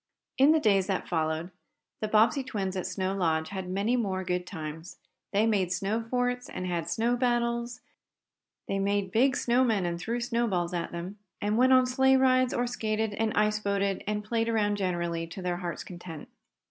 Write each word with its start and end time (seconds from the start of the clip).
In 0.39 0.51
the 0.51 0.59
days 0.59 0.87
that 0.87 1.07
followed, 1.07 1.51
the 1.99 2.07
Bobbsey 2.07 2.43
twins 2.43 2.75
at 2.75 2.87
Snow 2.87 3.13
Lodge 3.13 3.49
had 3.49 3.69
many 3.69 3.95
more 3.95 4.23
good 4.23 4.47
times. 4.47 4.97
They 5.31 5.45
made 5.45 5.71
snow 5.71 6.01
forts, 6.01 6.49
and 6.49 6.65
had 6.65 6.89
snow 6.89 7.15
battles, 7.15 7.81
they 8.67 8.79
made 8.79 9.11
big 9.11 9.35
snow 9.37 9.63
men 9.63 9.85
and 9.85 9.99
threw 9.99 10.19
snowballs 10.19 10.73
at 10.73 10.91
them, 10.91 11.19
and 11.39 11.55
went 11.55 11.73
on 11.73 11.85
sleigh 11.85 12.15
rides, 12.17 12.51
or 12.51 12.65
skated 12.65 13.13
and 13.13 13.31
ice 13.35 13.59
boated 13.59 14.03
and 14.07 14.23
played 14.23 14.49
around 14.49 14.77
generally, 14.77 15.27
to 15.27 15.39
their 15.43 15.57
hearts' 15.57 15.83
content. 15.83 16.29